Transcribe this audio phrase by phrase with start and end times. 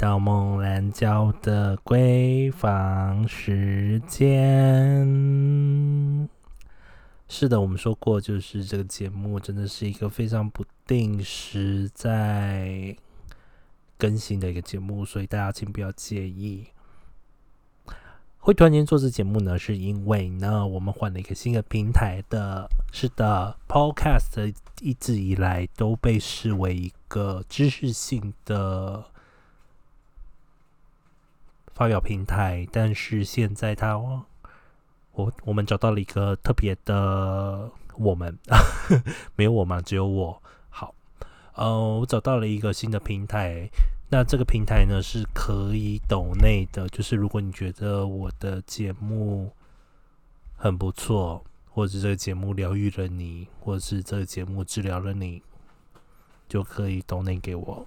[0.00, 5.06] 到梦兰娇的闺房时间。
[7.28, 12.96] 是的，我们说过，就是这个节目真的是一个非常不定时在
[13.98, 16.68] 更新的一个节目，所以大家请不要介意。
[18.38, 22.66] 会突然间做这节目呢，是因为呢，我们换了一个新的平台的。
[22.90, 29.04] 是的，Podcast 一直以来都被视为一个知识性的
[31.80, 38.38] 发表平台，但是现在他，我我们找到了一个特别的我们，
[39.34, 39.80] 没有我吗？
[39.80, 40.42] 只有我。
[40.68, 40.94] 好，
[41.54, 43.66] 呃，我找到了一个新的平台。
[44.10, 49.50] 那这个平台呢是可以抖内的，就是如果你觉得我的节目
[50.54, 55.42] 很不错，或者这个节目疗愈了你，或者是这个节目治疗了你，
[56.46, 57.86] 就可以抖内给我。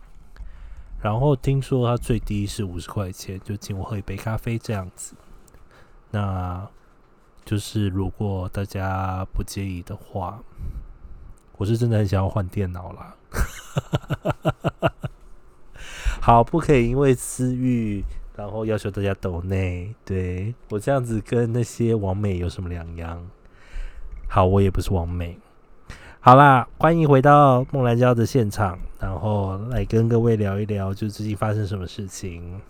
[1.03, 5.13] 然后听说它最低是五十块钱，就请我喝一杯咖啡这样子。
[6.11, 6.65] 那
[7.43, 10.41] 就是如果大家不介意的话，
[11.57, 13.15] 我是真的很想要换电脑啦。
[16.21, 18.01] 好，不可以因为私欲，
[18.37, 19.93] 然后要求大家抖内。
[20.05, 23.27] 对我这样子跟那些王美有什么两样？
[24.29, 25.37] 好，我也不是王美。
[26.25, 32.61] 好啦，欢迎回到梦兰娇的现场，然后来跟各位聊一聊，就最近发生什么事情。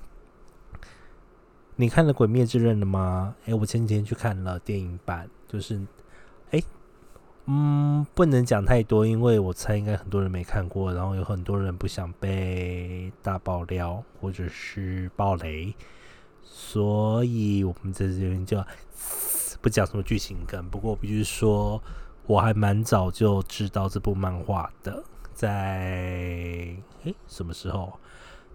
[1.76, 3.36] 你看了《鬼灭之刃》了吗？
[3.46, 5.80] 诶，我前几天去看了电影版，就是
[6.50, 6.64] 诶。
[7.46, 15.76] 嗯，不能讲太多，因为我猜应该很多人没看过，然后有很多人不想被大爆料或者是爆雷，
[16.42, 18.66] 所以我们在这边就
[19.62, 20.68] 不讲什么剧情梗。
[20.72, 21.80] 不过我必须说，
[22.25, 25.03] 我还蛮早就知道这部漫画的，
[25.34, 27.94] 在诶什么时候？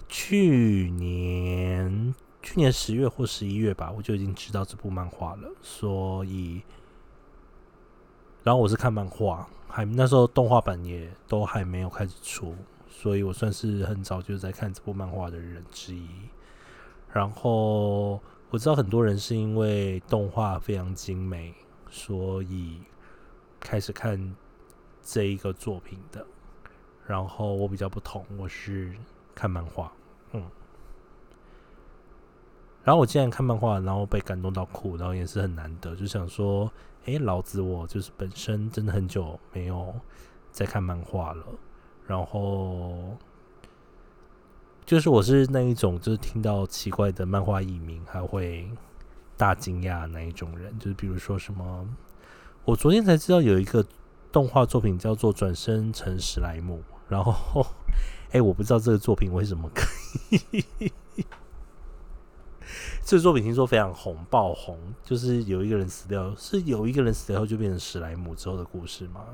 [0.08, 6.62] 去年去年十月或十一月吧，我就已经知道这部漫画了，所以。
[8.42, 12.54] 然后我是看漫画，还那时候动画版也都还没有开始出，
[12.88, 16.08] 所以我算是很早就在看这部漫画的人之一。
[17.12, 18.12] 然后
[18.48, 21.52] 我知道很多人是因为动画非常精美，
[21.90, 22.80] 所以
[23.60, 24.34] 开始看
[25.02, 26.26] 这一个作品的。
[27.06, 28.94] 然后我比较不同，我是
[29.34, 29.92] 看漫画，
[30.32, 30.42] 嗯。
[32.84, 36.70] 然后我竟然看漫画，然后被感动到哭，然后也是很难得，就想说。
[37.04, 39.94] 哎，老子我就是本身真的很久没有
[40.50, 41.46] 在看漫画了，
[42.06, 43.16] 然后
[44.84, 48.70] 就是我是那一种，就是听到奇怪的漫画译名还会
[49.38, 51.88] 大惊讶那一种人，就是比如说什么，
[52.68, 53.82] 我昨天才知道有一个
[54.30, 56.76] 动画作品叫做《转身成史莱姆》，
[57.08, 57.66] 然后
[58.30, 59.88] 哎，我不知道这个作品为什么可
[60.28, 60.92] 以。
[63.02, 69.24] 这个作品听说非常红，爆红，就是有一个人死掉，是有一个人死后就变成史莱姆之后的故事吗？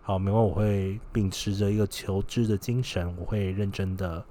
[0.00, 4.24] 好，没关系，我会秉持着一个求知的精神，我会认真的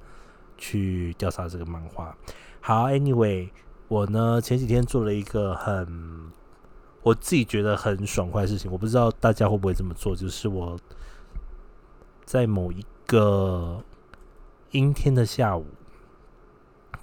[0.58, 2.18] 去调查这个漫画。
[2.59, 3.52] 好，Anyway，
[3.88, 6.31] 我呢前几天做了一个很
[7.06, 10.76] 我自己觉得很爽快的事情，我不知道大家会不会这么做，就是我
[12.26, 13.84] 在某一个
[14.72, 15.68] 阴天的下午。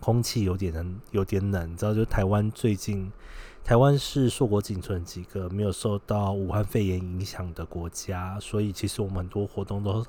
[0.01, 3.13] 空气有点冷，有点冷，你知道，就台湾最近，
[3.63, 10.05] 台湾是硕果仅存几个没有受到武汉肺炎影响的国家，所以其实我们很多活动都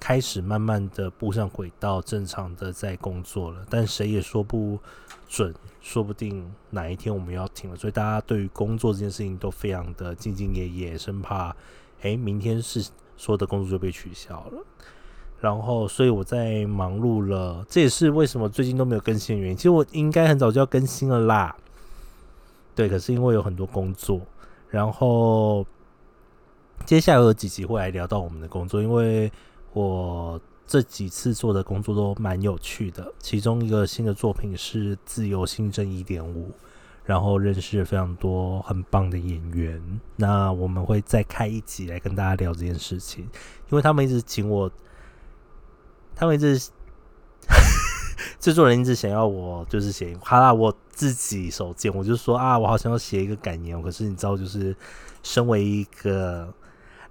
[0.00, 3.64] 开始慢慢的步上轨道，正常的在工作了。
[3.68, 4.78] 但谁也说不
[5.28, 7.76] 准，说不定哪一天我们要停了。
[7.76, 11.54] 所以大家对于工作这件事情都非常的兢兢业业，生怕
[12.02, 12.82] 哎明天是
[13.16, 14.62] 所有的工作就被取消了。
[15.40, 19.56] 然后，所以我在忙碌了，这也是为什么最近都没有更新的原因。
[19.56, 21.54] 其实我应该很早就要更新了啦，
[22.74, 24.20] 对，可是因为有很多工作。
[24.68, 25.64] 然后
[26.84, 29.30] 接下来有几集会来聊到我们的工作，因为
[29.78, 33.12] 我这几次做的工作都蛮有趣的。
[33.18, 36.48] 其中一个新的作品是《自由新政一点五》，
[37.04, 40.00] 然后认识了非常多很棒的演员。
[40.16, 43.22] 那我们会再开一集来跟大家聊这件事情，
[43.70, 44.70] 因为他们一直请我。
[46.20, 46.58] 他们一直
[48.40, 53.80] 制作人一直想要我就是写，好啦，我自己手贱，我就说啊，我好想要写一个感言。
[53.80, 54.74] 可是你知道，就是
[55.22, 56.52] 身为一个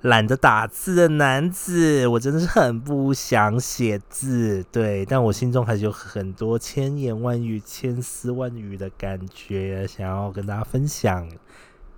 [0.02, 4.64] 懒得打字的男子，我真的是很不想写字。
[4.72, 11.28] 对，但我心中还是有很多千言万语、千丝万语的感觉，想要跟大家分享。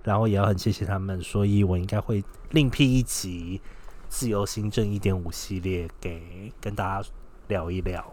[0.02, 3.60] 然后也要很谢谢他们，所以我应该会另辟一集。
[4.08, 7.08] 自由新政一点五系列给跟大家
[7.46, 8.12] 聊一聊，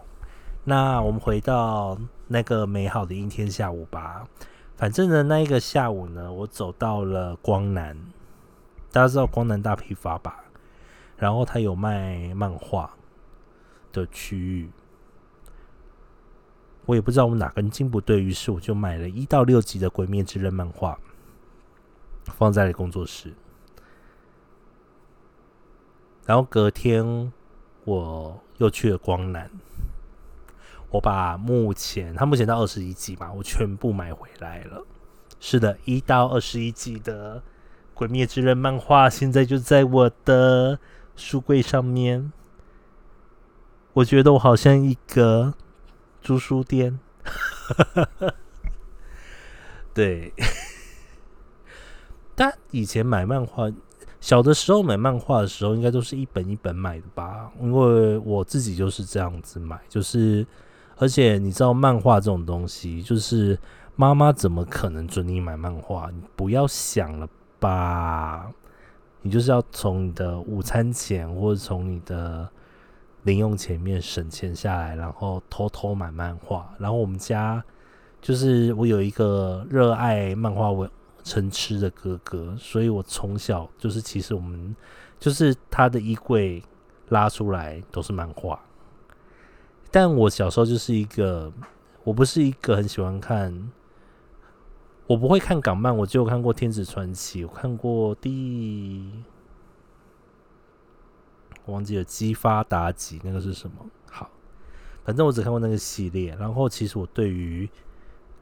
[0.62, 1.98] 那我们回到
[2.28, 4.24] 那个美好的阴天下午吧。
[4.76, 7.96] 反正呢，那一个下午呢，我走到了光南，
[8.90, 10.44] 大家知道光南大批发吧？
[11.16, 12.96] 然后他有卖漫画
[13.92, 14.70] 的区域，
[16.86, 20.98] 我也不知道我哪根筋不对，于是我就买了一到六集的《鬼灭之刃》漫画，
[22.24, 23.34] 放在了工作室。
[26.24, 27.32] 然后隔天
[27.84, 29.50] 我又去了光南，
[30.90, 34.86] 我把目前他目前到二十一季嘛，我全部买回来了。
[35.40, 37.40] 是的，一到二十一季的
[37.98, 40.78] 《鬼灭之刃》漫画现在就在我的
[41.16, 42.32] 书柜上面。
[43.94, 45.52] 我觉得我好像一个
[46.22, 47.00] 租书店，
[49.92, 50.32] 对。
[52.36, 53.68] 但以前买漫画。
[54.20, 57.50] 小的时候买漫画的时候，应该都是一本一本买的吧？
[57.60, 60.46] 因为我自己就是这样子买，就是
[60.98, 63.58] 而且你知道漫画这种东西，就是
[63.96, 66.08] 妈妈怎么可能准你买漫画？
[66.12, 68.52] 你不要想了吧！
[69.22, 72.48] 你就是要从你的午餐钱或者从你的
[73.22, 76.74] 零用钱面省钱下来，然后偷偷买漫画。
[76.78, 77.62] 然后我们家
[78.20, 80.90] 就是我有一个热爱漫画文。
[81.24, 84.74] 成痴的哥哥，所以我从小就是，其实我们
[85.18, 86.62] 就是他的衣柜
[87.10, 88.58] 拉出来都是漫画。
[89.90, 91.52] 但我小时候就是一个，
[92.02, 93.70] 我不是一个很喜欢看，
[95.08, 99.10] 我不会看港漫，我只有看过《天子传奇》，我看过第，
[101.64, 103.86] 忘记了《姬发妲己》那个是什么。
[104.10, 104.28] 好，
[105.04, 106.36] 反正我只看过那个系列。
[106.38, 107.66] 然后其实我对于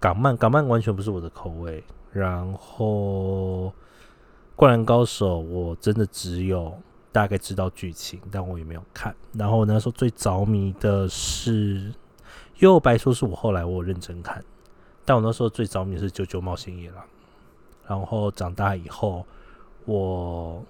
[0.00, 1.84] 港漫，港漫完全不是我的口味。
[2.10, 3.66] 然后，
[4.56, 6.76] 《灌篮高手》我真的只有
[7.12, 9.14] 大概知道剧情，但我也没有看。
[9.34, 11.92] 然后那时候最着迷的是
[12.56, 14.44] 《幽白书》，是我后来我认真看。
[15.06, 17.02] 但我那时候最着迷的是《九九冒险野狼》。
[17.86, 19.24] 然后长大以后，
[19.86, 20.62] 我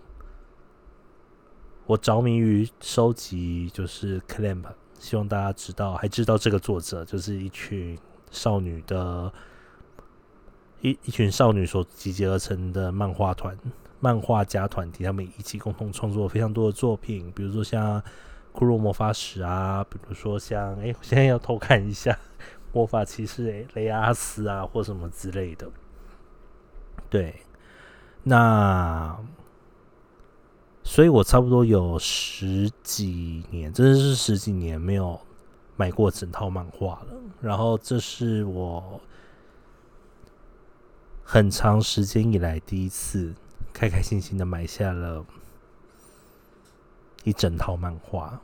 [1.86, 4.66] 我着迷于收集，就是 Clamp。
[5.00, 7.98] 希望大家知道，还知道这个作者，就是一群
[8.30, 9.32] 少女的。
[10.82, 13.58] 一一群少女所集结而成的漫画团、
[13.98, 17.98] 漫画家团体，他们一起共同创作非常多的作品，比如说像
[18.52, 22.12] 《库洛魔法使》啊，比如说像哎，我现在要偷看一下
[22.72, 25.68] 《魔法骑士》哎，雷阿斯啊，或什么之类的。
[27.08, 27.42] 对，
[28.22, 29.18] 那
[30.82, 35.20] 所以我差不多有十几年，真的是十几年没有
[35.76, 37.14] 买过整套漫画了。
[37.40, 39.00] 然后这是我。
[41.28, 43.34] 很长时间以来，第一次
[43.72, 45.26] 开开心心的买下了
[47.24, 48.40] 一整套漫画。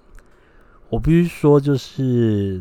[0.89, 2.61] 我必须说，就是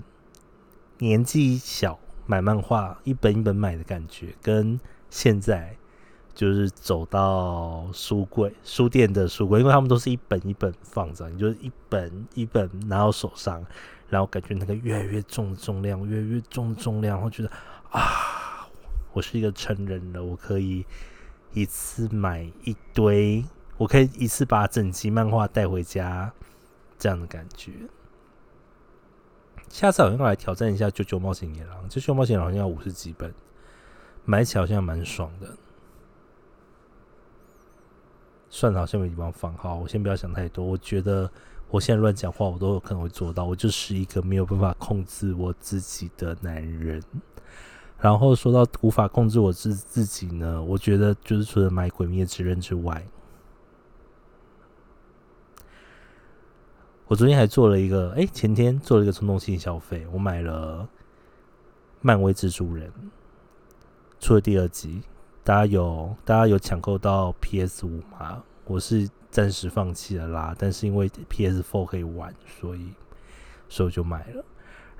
[1.02, 5.76] 年纪小买漫画一本一本买的感觉，跟现在
[6.36, 13.66] 就是走到书柜、书店的书柜，因为他们都是一本一本放着，你就一本一本拿到手上，
[14.10, 17.52] 然后感觉那个越来越重的重量，越来越重的重量，然后觉得
[17.90, 18.38] 啊。
[19.14, 20.86] 我是一个成人了，我可以
[21.52, 23.44] 一次买一堆，
[23.76, 26.32] 我可以一次把整集漫画带回家，
[26.98, 27.74] 这样的感觉。
[29.72, 33.34] 下次好像要来挑战一下《九九冒险野狼》，《九九冒险野狼》好像要五十几本，
[34.26, 35.48] 买起来好像蛮爽的。
[38.50, 39.54] 算了，好像没地方放。
[39.56, 40.64] 好，我先不要想太多。
[40.64, 41.32] 我觉得
[41.70, 43.46] 我现在乱讲话，我都有可能会做到。
[43.46, 47.02] 我就是一个没有办法控制我自己的男人。
[47.98, 53.02] 然后说到无法控制我自自己呢，我觉得就是除了买《鬼灭之刃》之外，
[57.12, 60.88] 我昨天还做了一个，哎，前天做了一个冲动性消费，我买了
[62.00, 62.90] 漫威蜘蛛人，
[64.22, 65.02] 出了第二集，
[65.44, 68.42] 大家有大家有抢购到 PS 五吗？
[68.64, 72.94] 我是暂时放弃了啦，但是因为 PS Four 可以玩，所以
[73.68, 74.46] 所以我就买了。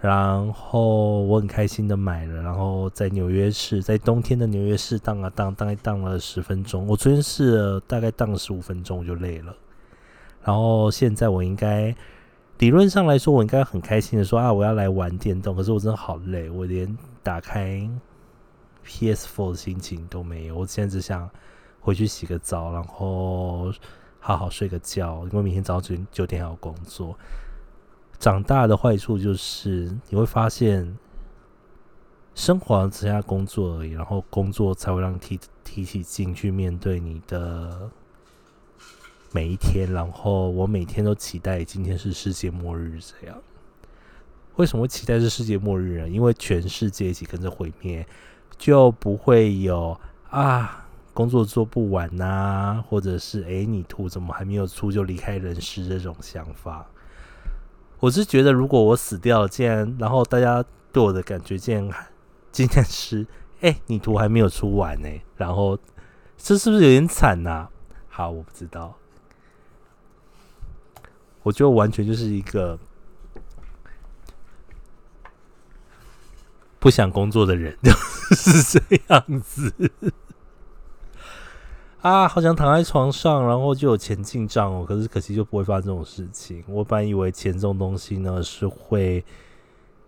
[0.02, 6.86] 然后我很开心的买了，然后在纽约市，在冬天的纽约市荡啊荡，大概荡了十分钟。
[6.88, 9.56] 我昨天试了大概荡十五分钟，我就累了。
[10.44, 11.96] 然后现在我应该
[12.58, 15.56] 理论上来说，我应该很开心的说啊，我要来玩电动。
[15.56, 17.90] 可是我真的好累，我连打开
[18.86, 20.56] PS4 的心情都没有。
[20.56, 21.30] 我现在只想
[21.80, 23.72] 回去洗个澡，然后
[24.20, 27.18] 好好睡个觉，因为明天早上九九点还要工作。
[28.20, 30.96] 长大的坏处就是你会发现，
[32.36, 37.90] 生活只剩下工作而已，然后工作才会让提提起劲去面对你的
[39.32, 39.92] 每一天。
[39.92, 43.38] 然后我每天都期待今天是世界末日这样。
[44.58, 46.10] 为什么会期待是世界末日呢？
[46.10, 48.06] 因为全世界一起跟着毁灭，
[48.58, 56.86] 就不会有啊工作做不完呐，或者是诶你图怎么还没有出就离开人世这种想法。
[58.00, 62.08] 我是觉得，如果我死掉了，竟然然后大家对我的感觉竟然
[62.52, 63.26] 竟然是
[63.62, 65.08] 哎你图还没有出完呢，
[65.38, 65.80] 然后
[66.38, 67.70] 这是不是有点惨呐？
[68.10, 68.98] 好，我不知道。
[71.44, 72.78] 我就完全就是一个
[76.80, 77.78] 不想工作的人，
[78.36, 79.74] 是这样子
[82.02, 82.28] 啊！
[82.28, 84.84] 好想躺在床上，然后就有钱进账哦。
[84.84, 86.64] 可是可惜就不会发生这种事情。
[86.68, 89.24] 我本以为钱这种东西呢，是会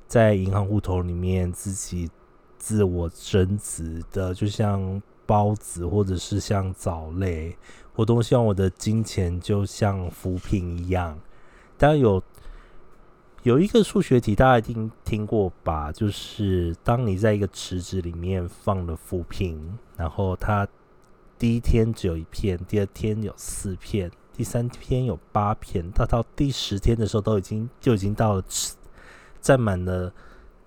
[0.08, 2.10] 在银行户头里面自己
[2.58, 7.56] 自我增值的，就像包子或者是像藻类。
[7.96, 11.20] 我都希望我的金钱就像浮萍一样。
[11.78, 12.24] 当然有
[13.44, 15.92] 有一个数学题，大家一定听过吧？
[15.92, 20.68] 就是当你在一个池子里面放了浮萍，然后它
[21.38, 28.74] 第一天只有一片，第二天有四片，第三天有八片，它到第十天的时候都已经就已经到了池
[29.40, 30.12] 占满了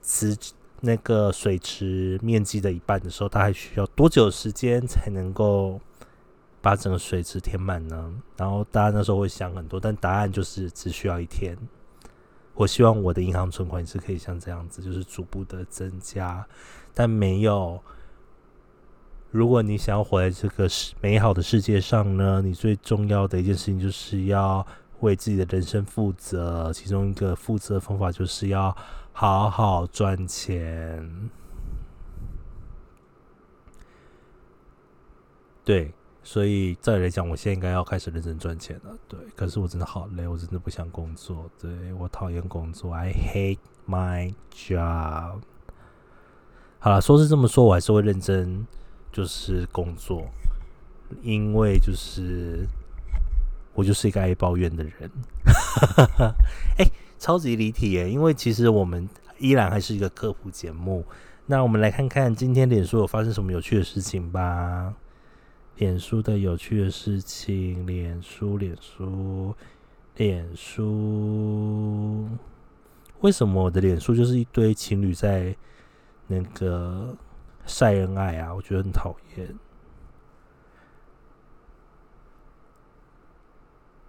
[0.01, 0.37] 池
[0.81, 5.81] 那个水池面积的一半的时候，它还需要多久时间才能够？
[6.67, 8.13] 把整个水池填满呢？
[8.37, 11.57] 然后大家那时候会想很多，但答案就是只需要一天。
[12.55, 16.45] 我希望我的银行存款也是可以像这样子，就是逐步的增加，
[16.93, 17.81] 但没有。
[19.31, 24.67] 如果你想要活在这个世美好的世界上呢，你最重要的一件事情就是要
[24.99, 26.73] 为自己的人生负责。
[26.73, 28.77] 其中一个负责的方法就是要
[29.13, 31.31] 好好赚钱。
[35.65, 35.95] 对。
[36.27, 38.91] 所以再来讲，我现在应该要开始认真赚钱了。
[39.07, 41.49] 对，可是我真的好累，我真的不想工作。
[41.57, 45.39] 对我讨厌工作，I hate my job。
[46.81, 48.67] 好了，说是这么说，我还是会认真，
[49.13, 50.27] 就是工作，
[51.23, 52.67] 因为就是
[53.73, 55.09] 我就是一个爱抱怨的人。
[56.79, 56.91] 哎，
[57.21, 58.11] 超级离题耶！
[58.11, 61.05] 因为其实我们依然还是一个科普节目。
[61.47, 64.93] 那我们来看看今天脸书有发生什么有趣的事情吧。
[65.77, 69.55] 脸书的有趣的事情，脸书，脸书，
[70.17, 72.27] 脸书，
[73.21, 75.55] 为什么我的脸书就是一堆情侣在
[76.29, 77.15] 那个
[77.67, 78.55] 晒恩爱啊？
[78.55, 79.55] 我觉得很讨厌。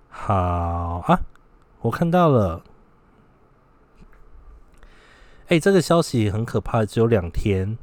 [0.08, 1.20] 好啊，
[1.82, 2.64] 我看到了。
[5.48, 7.78] 哎，这个消息很可怕，只有两天，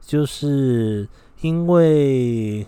[0.00, 1.08] 就是
[1.42, 2.66] 因为。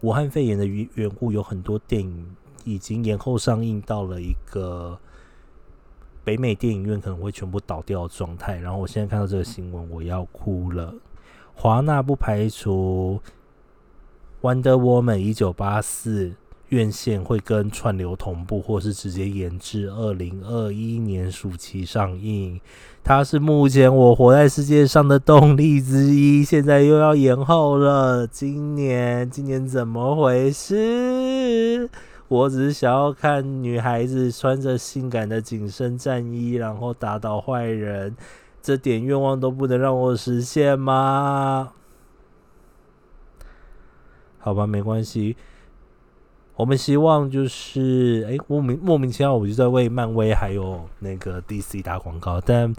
[0.00, 4.98] 武汉肺炎的缘缘故，有很多电影已经延后上映到了一个
[6.24, 8.56] 北美电影院可能会全部倒掉的状态。
[8.56, 10.94] 然后我现在看到这个新闻，我要哭了。
[11.54, 13.20] 华纳不排除
[14.46, 16.32] 《Wonder Woman》一九八四。
[16.70, 22.60] 院线会跟串流同步，或是直接延至二零二一年暑期上映。
[23.02, 28.26] 它是目前我活在世界上的动力之一，现在又要延后了。
[28.26, 31.90] 今年，今年怎么回事？
[32.28, 38.14] 我只是想要看女孩子穿着性感的紧身战衣，然后打倒坏人，
[38.62, 41.72] 这点愿望都不能让我实现吗？
[44.38, 45.36] 好吧，没关系。
[46.60, 52.38] 我们希望就是，哎，莫名莫名其妙，我就在为漫威还有那个 DC 打广告。
[52.38, 52.74] 但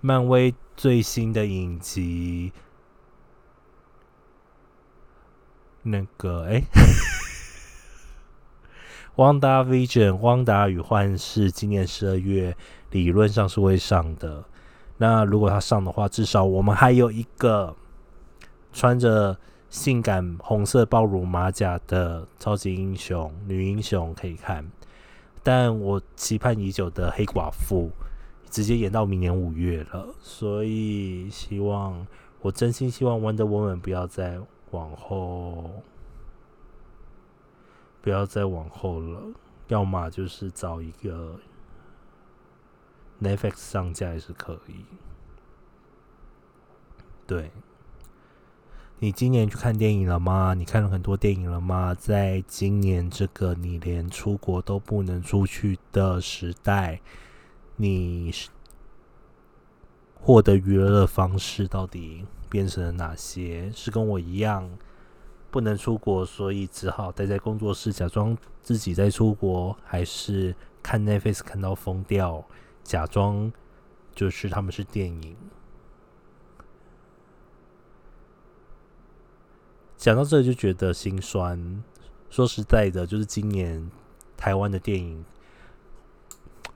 [0.00, 2.50] 漫威最新的影集，
[5.82, 6.62] 那个哎，
[9.16, 12.56] 汪达 Vision，汪达与幻视，今年十二月
[12.90, 14.42] 理论上是会上的。
[14.96, 17.76] 那如果它上的话，至少我们还有一个
[18.72, 19.36] 穿着。
[19.68, 24.70] 性感红色暴乳马甲的超级英雄女英雄可以看，
[25.42, 27.90] 但我期盼已久的黑寡妇
[28.48, 32.06] 直接演到明年五月了，所以希望
[32.40, 35.82] 我真心希望 Wonder Woman 不要再往后，
[38.00, 39.20] 不要再往后了，
[39.68, 41.38] 要么就是找一个
[43.20, 44.84] Netflix 上架也是可以，
[47.26, 47.50] 对。
[48.98, 50.54] 你今年去看电影了吗？
[50.54, 51.94] 你看了很多电影了吗？
[51.94, 56.98] 在今年这个你连出国都不能出去的时代，
[57.76, 58.48] 你是
[60.14, 63.70] 获得娱乐的方式到底变成了哪些？
[63.74, 64.66] 是跟我一样
[65.50, 72.42] 不能出国，所以只好待在工作室假装自己在出国，还是看 Netflix 看到疯掉，
[72.82, 73.52] 假装
[74.14, 75.36] 就是他们是电影。
[79.96, 81.82] 讲到这里就觉得心酸。
[82.28, 83.90] 说实在的，就是今年
[84.36, 85.24] 台湾的电影，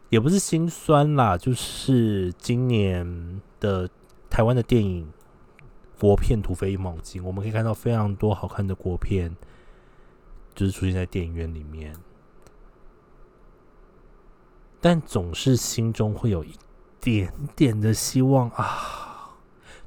[0.08, 3.90] 也不是心酸啦，就是今年的
[4.30, 5.12] 台湾的电影
[5.98, 9.36] 国片突飞猛进，我们可以看到非常多好看的国片，
[10.54, 11.94] 就是出现在电影院里面。
[14.80, 16.54] 但总是心中会有一
[17.00, 19.09] 点点的希望啊！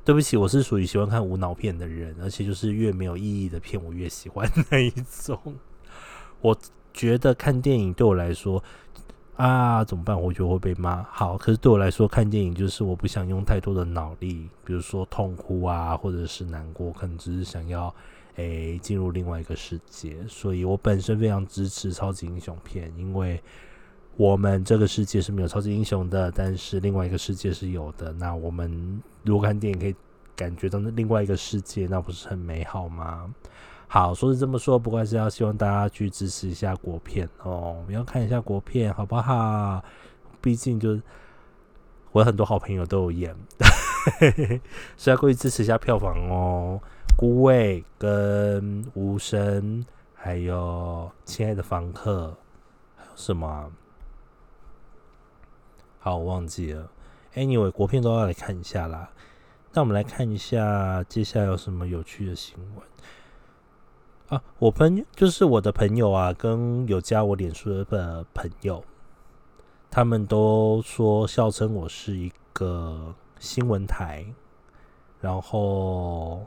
[0.05, 4.91] 对不起，我是属于喜欢看无脑片的人，而且就是越没有意义的片，我越喜欢 那一
[5.23, 5.39] 种。
[6.41, 6.57] 我
[6.93, 8.61] 觉得看电影对我来说
[9.37, 10.21] 啊，怎么办？
[10.21, 11.01] 我觉得会被骂。
[11.03, 17.95] 好，可是对我来说，看电影就是我不想用太多的脑力，比如说痛哭啊，或者是难过，可能只是想要
[18.35, 20.17] 诶进入另外一个世界。
[20.27, 23.41] 所以我本身非常支持超级英雄片，因为。
[24.15, 28.13] 我们这个世界是没有超级英雄的，但是另外一个世界是有的。
[28.13, 29.95] 那我们如果看电影可以
[30.35, 33.33] 感觉到那另外一个世界，那不是很美好吗？
[33.87, 39.83] 好，说是这么说，不过还是要希望大家去支持一下国片哦，我们要看一下国片，好不好？
[40.41, 41.01] 毕竟就是
[42.11, 43.35] 我有很多好朋友都有演，
[44.97, 46.79] 所以要过去支持一下票房哦。
[47.15, 52.35] 孤味跟无声，还有亲爱的房客，
[52.95, 53.71] 还有什么？
[56.03, 56.91] 好，我忘记了。
[57.33, 59.09] Anyway，国片都要来看一下啦。
[59.71, 62.85] 那我们来看一下接下来有什么有趣的新闻
[64.27, 64.43] 啊？
[64.59, 68.83] 我朋友就是我的朋友啊，跟有加我脸书的朋友，
[69.89, 74.25] 他们都说笑称我是一个新闻台，
[75.21, 76.45] 然后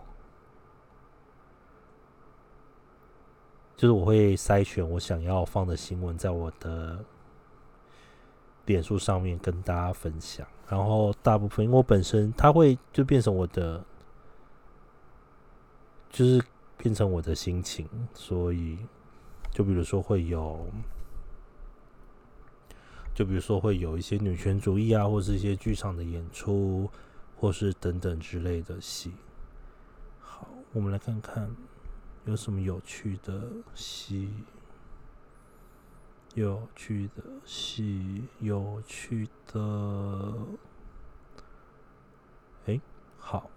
[3.75, 7.03] 就是我会筛选我想要放的新闻在我的。
[8.66, 13.85] 脸书上面跟大家分享，然后大部分因为我本身它会就变成我的，
[16.11, 16.42] 就是
[16.76, 18.79] 变成我的心情，所以
[19.50, 20.66] 就比如说会有，
[23.14, 26.90] 就比如说会有一些女权主义啊，或是一些剧场的演出，
[27.37, 29.12] 或是等等之类的戏。
[30.20, 31.48] 好，我们来看看
[32.24, 34.29] 有什么有趣的戏。
[36.37, 40.35] 有趣的戏，有趣的，
[42.66, 42.79] 哎，
[43.16, 43.49] 好，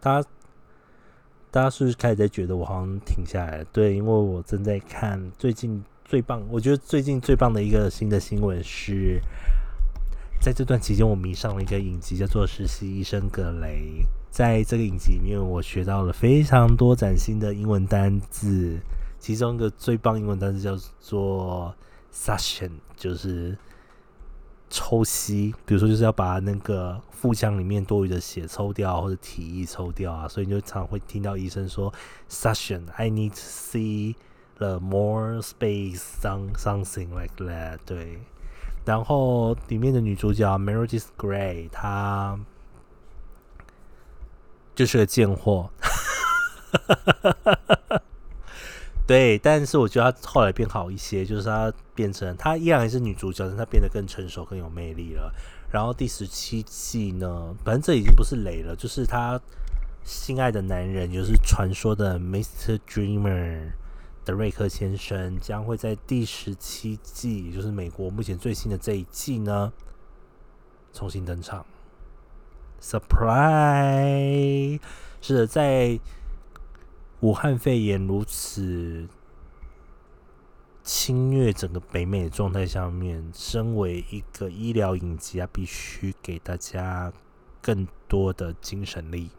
[0.00, 0.28] 大家，
[1.50, 3.64] 大家是不是开始在觉得我好像停下来了？
[3.74, 9.20] 对，因为我正在看最近最棒，我觉得最近最棒的一个新的新闻是，
[10.40, 14.02] 在这段期间，我迷上了一个影集，叫做《实习医生格雷》。
[14.30, 18.78] 在这个影集里面，我学到了非常多崭新的英文单字。
[19.20, 21.72] 其中一个最棒英文单词叫做
[22.12, 23.56] suction，就是
[24.70, 25.54] 抽吸。
[25.66, 30.26] 比如说，就是要把那个腹腔里面多余的血抽掉，或者体液抽掉啊。
[30.26, 31.92] 所以你就常会听到医生说
[32.30, 34.14] suction，I need to see
[34.56, 37.78] the more space, some something like that。
[37.84, 38.22] 对。
[38.86, 42.40] 然后里面的女主角 Meredith Grey，她
[44.74, 45.70] 就是个贱货。
[49.10, 55.34] 对，但是我觉得她后来变好一些，就是她变成她依然还是女主角，但她变得更成熟、更有魅力了。
[55.68, 59.40] 然后第十七季呢，反正这已经不是雷了，就是她
[60.04, 62.78] 心爱的男人，就是传说的 Mr.
[62.88, 63.72] Dreamer
[64.24, 69.72] 的瑞克先生，将会在第十七季，也就是美国目前最新的这一季呢，
[70.92, 71.66] 重新登场。
[72.80, 73.18] Surprise！
[75.20, 75.98] 是，在。
[77.20, 79.06] 武汉肺炎如此
[80.82, 87.12] 侵略整个北美的状态下面，身为一个医疗影集啊，必须给大家
[87.60, 89.30] 更多的精神力、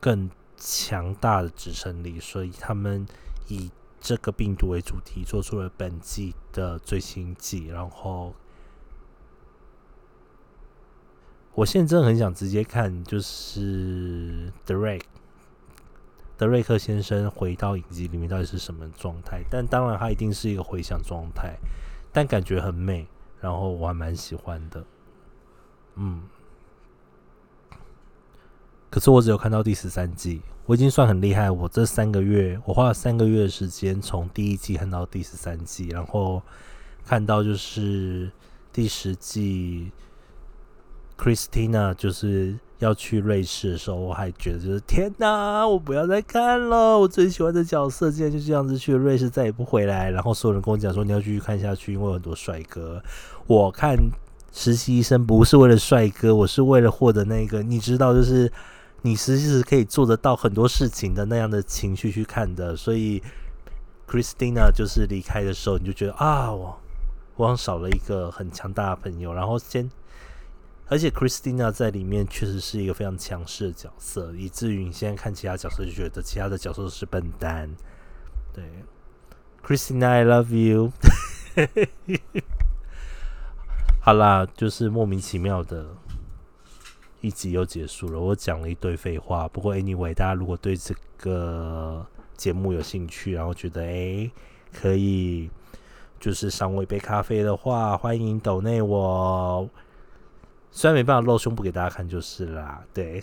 [0.00, 3.06] 更强大的支撑力，所以他们
[3.46, 7.68] 以这个病毒为主题，做出了本季的最新季。
[7.68, 8.34] 然后，
[11.54, 15.04] 我现在真的很想直接看，就是 Direct。
[16.38, 19.42] 德瑞克先生回到影集里面到底是什么状态？
[19.50, 21.56] 但当然，他一定是一个回想状态，
[22.12, 23.08] 但感觉很美，
[23.40, 24.84] 然后我还蛮喜欢的。
[25.96, 26.22] 嗯，
[28.88, 31.50] 可是我只有看到第十三季，我已经算很厉害。
[31.50, 36.40] 我这三个月，我花了三个月的时间从第一季看到第十三季，然后
[37.04, 38.30] 看到就是
[38.72, 39.90] 第十季
[41.18, 42.56] ，Christina 就是。
[42.78, 46.96] 要去瑞士的时候，我还觉得就是天哪，我不要再看了！
[46.96, 50.12] 我最喜欢的角色竟然就这样子去了瑞士，再也不回来。
[50.12, 53.02] 然后所有人跟我讲说你要继续看下去，因为很多帅哥。
[53.48, 53.96] 我看
[54.52, 58.48] 实习医生不是为了帅哥，我是为了获得那个你知道，就是
[59.02, 62.76] 你实习时可以做得到很多事情的那样的情绪去看的。
[62.76, 63.20] 所以
[64.08, 66.78] ，Christina 就是离开的时候，你就觉得啊，我
[67.34, 69.34] 我好像少了一个很强大的朋友。
[69.34, 69.90] 然后先，
[70.90, 77.68] 而且 Christina 在里面确实是一个非常强势的角色，以至于你现在看其他角色就觉得其他的角色是笨蛋。
[78.54, 78.64] 对
[79.62, 80.92] ，Christina，I love you。
[84.00, 85.84] 好啦，就是莫名其妙的
[87.20, 88.18] 一集又结束了。
[88.18, 94.30] 我讲了一堆废话，不过 anyway，大家如果对这个节目有兴趣，然后觉得诶
[94.72, 95.50] 可以，
[96.18, 99.68] 就是赏我一杯咖啡的话，欢迎抖内我。
[100.70, 103.22] 虽然没办法露胸部给大家看，就是啦，对。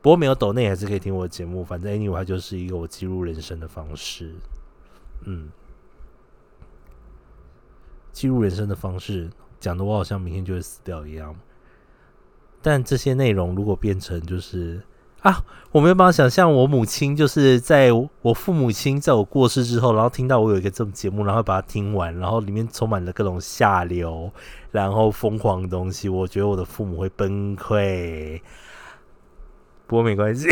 [0.00, 4.32] 不过没有抖内还是可以听我的节目，反正 anyway，它就是一个我记录人生的方式。
[5.24, 5.50] 嗯。
[8.12, 11.34] 记录人生的方式，讲的我好像明天就会死掉一样。
[12.62, 14.82] 但这些内容如果变成就是
[15.26, 17.90] 啊，我没有办法想象我母亲就是在
[18.22, 24.30] 我父母亲在我过世之后，然后听到我有一个这种节目，然后把它听完，然后里面充满了各种下流、
[24.70, 28.40] 然后疯狂的东西，我觉得我的父母会崩溃。
[29.88, 30.46] 不过没关系，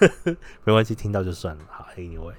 [0.64, 1.62] 没关系，听到就算了。
[1.68, 2.32] 好，Anyway。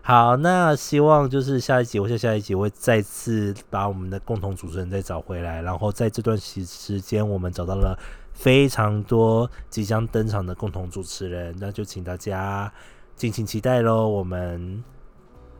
[0.00, 7.98] 好，那希望就是下一集，或者下一集我会再次把我们的共同主持人再找回来，然后在这段时时间，我们找到了
[8.38, 12.72] 非常多即将登场的共同主持人，那就请大家
[13.16, 14.08] 敬请期待喽。
[14.08, 14.82] 我们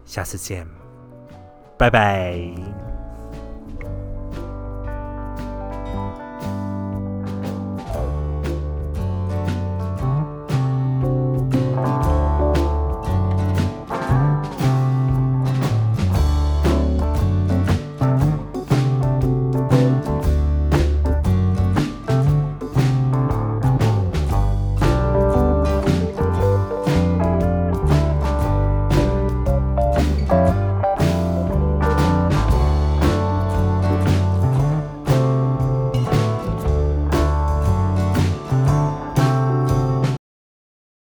[0.05, 0.65] 下次见，
[1.77, 2.88] 拜拜。